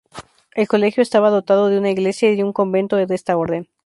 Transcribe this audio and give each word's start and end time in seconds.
El 0.55 0.67
colegio 0.67 1.03
estaba 1.03 1.29
dotado 1.29 1.67
de 1.67 1.77
una 1.77 1.91
iglesia 1.91 2.33
y 2.33 2.41
un 2.41 2.53
convento 2.53 2.95
de 2.95 3.13
esta 3.13 3.37
orden. 3.37 3.67